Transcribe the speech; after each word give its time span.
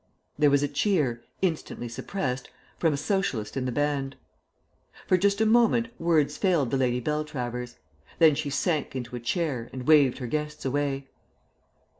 There 0.35 0.49
was 0.49 0.63
a 0.63 0.67
cheer, 0.67 1.23
instantly 1.43 1.87
suppressed, 1.87 2.49
from 2.79 2.91
a 2.91 2.97
Socialist 2.97 3.55
in 3.55 3.65
the 3.65 3.71
band. 3.71 4.15
For 5.05 5.15
just 5.15 5.39
a 5.39 5.45
moment 5.45 5.89
words 5.99 6.37
failed 6.37 6.71
the 6.71 6.77
Lady 6.77 6.99
Beltravers. 6.99 7.75
Then 8.17 8.33
she 8.33 8.49
sank 8.49 8.95
into 8.95 9.15
a 9.15 9.19
chair, 9.19 9.69
and 9.71 9.85
waved 9.85 10.17
her 10.17 10.25
guests 10.25 10.65
away. 10.65 11.07